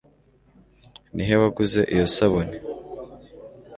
ni 1.13 1.23
he 1.27 1.35
waguze 1.41 1.81
iyo 1.93 2.05
sabune 2.15 2.57